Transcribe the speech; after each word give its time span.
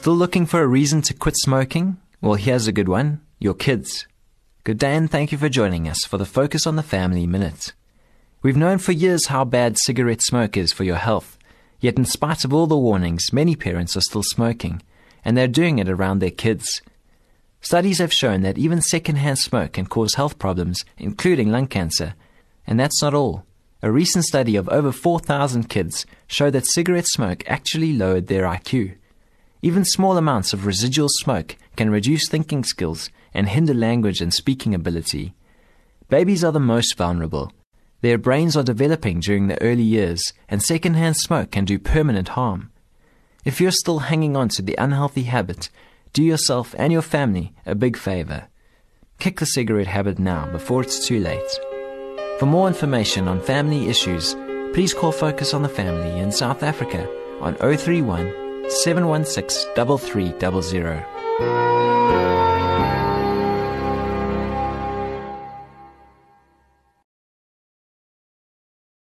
Still 0.00 0.16
looking 0.16 0.46
for 0.46 0.62
a 0.62 0.66
reason 0.66 1.02
to 1.02 1.12
quit 1.12 1.36
smoking? 1.36 1.98
Well, 2.22 2.32
here's 2.32 2.66
a 2.66 2.72
good 2.72 2.88
one 2.88 3.20
your 3.38 3.52
kids. 3.52 4.06
Good 4.64 4.78
day, 4.78 4.96
and 4.96 5.10
thank 5.10 5.30
you 5.30 5.36
for 5.36 5.50
joining 5.50 5.86
us 5.86 6.06
for 6.06 6.16
the 6.16 6.24
Focus 6.24 6.66
on 6.66 6.76
the 6.76 6.82
Family 6.82 7.26
Minute. 7.26 7.74
We've 8.40 8.56
known 8.56 8.78
for 8.78 8.92
years 8.92 9.26
how 9.26 9.44
bad 9.44 9.76
cigarette 9.76 10.22
smoke 10.22 10.56
is 10.56 10.72
for 10.72 10.84
your 10.84 10.96
health, 10.96 11.36
yet, 11.80 11.98
in 11.98 12.06
spite 12.06 12.46
of 12.46 12.54
all 12.54 12.66
the 12.66 12.78
warnings, 12.78 13.30
many 13.30 13.54
parents 13.54 13.94
are 13.94 14.00
still 14.00 14.22
smoking, 14.22 14.80
and 15.22 15.36
they're 15.36 15.46
doing 15.46 15.78
it 15.78 15.88
around 15.90 16.20
their 16.20 16.30
kids. 16.30 16.80
Studies 17.60 17.98
have 17.98 18.10
shown 18.10 18.40
that 18.40 18.56
even 18.56 18.80
secondhand 18.80 19.38
smoke 19.38 19.74
can 19.74 19.84
cause 19.84 20.14
health 20.14 20.38
problems, 20.38 20.82
including 20.96 21.52
lung 21.52 21.66
cancer. 21.66 22.14
And 22.66 22.80
that's 22.80 23.02
not 23.02 23.12
all. 23.12 23.44
A 23.82 23.92
recent 23.92 24.24
study 24.24 24.56
of 24.56 24.66
over 24.70 24.92
4,000 24.92 25.68
kids 25.68 26.06
showed 26.26 26.54
that 26.54 26.64
cigarette 26.64 27.06
smoke 27.06 27.44
actually 27.46 27.92
lowered 27.92 28.28
their 28.28 28.44
IQ. 28.44 28.94
Even 29.62 29.84
small 29.84 30.16
amounts 30.16 30.54
of 30.54 30.64
residual 30.64 31.08
smoke 31.10 31.56
can 31.76 31.90
reduce 31.90 32.28
thinking 32.28 32.64
skills 32.64 33.10
and 33.34 33.48
hinder 33.48 33.74
language 33.74 34.22
and 34.22 34.32
speaking 34.32 34.74
ability. 34.74 35.34
Babies 36.08 36.42
are 36.42 36.52
the 36.52 36.58
most 36.58 36.96
vulnerable. 36.96 37.52
Their 38.00 38.16
brains 38.16 38.56
are 38.56 38.62
developing 38.62 39.20
during 39.20 39.48
the 39.48 39.60
early 39.60 39.82
years, 39.82 40.32
and 40.48 40.62
secondhand 40.62 41.16
smoke 41.18 41.50
can 41.50 41.66
do 41.66 41.78
permanent 41.78 42.28
harm. 42.28 42.70
If 43.44 43.60
you're 43.60 43.70
still 43.70 44.00
hanging 44.00 44.34
on 44.34 44.48
to 44.50 44.62
the 44.62 44.76
unhealthy 44.78 45.24
habit, 45.24 45.68
do 46.14 46.22
yourself 46.22 46.74
and 46.78 46.90
your 46.90 47.02
family 47.02 47.52
a 47.66 47.74
big 47.74 47.98
favor. 47.98 48.48
Kick 49.18 49.40
the 49.40 49.46
cigarette 49.46 49.86
habit 49.86 50.18
now 50.18 50.50
before 50.50 50.80
it's 50.80 51.06
too 51.06 51.20
late. 51.20 51.60
For 52.38 52.46
more 52.46 52.66
information 52.66 53.28
on 53.28 53.42
family 53.42 53.88
issues, 53.88 54.34
please 54.72 54.94
call 54.94 55.12
Focus 55.12 55.52
on 55.52 55.62
the 55.62 55.68
Family 55.68 56.18
in 56.18 56.32
South 56.32 56.62
Africa 56.62 57.06
on 57.40 57.54
031 57.56 58.49
716 58.70 59.66
3300. 59.74 61.79